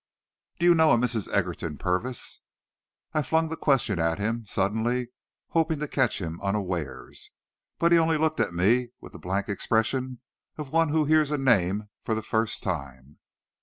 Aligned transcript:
"Do 0.57 0.65
you 0.65 0.73
know 0.73 0.93
a 0.93 0.97
Mrs. 0.97 1.31
Egerton 1.31 1.77
Purvis?" 1.77 2.39
I 3.13 3.21
flung 3.21 3.49
the 3.49 3.55
question 3.55 3.99
at 3.99 4.17
him, 4.17 4.47
suddenly, 4.47 5.09
hoping 5.49 5.77
to 5.77 5.87
catch 5.87 6.19
him 6.19 6.41
unawares. 6.41 7.29
But 7.77 7.91
he 7.91 7.99
only 7.99 8.17
looked 8.17 8.39
at 8.39 8.51
me 8.51 8.89
with 8.99 9.11
the 9.11 9.19
blank 9.19 9.47
expression 9.47 10.19
of 10.57 10.71
one 10.71 10.89
who 10.89 11.05
hears 11.05 11.29
a 11.29 11.37
name 11.37 11.89
for 12.01 12.15
the 12.15 12.23
first 12.23 12.63
time. 12.63 13.19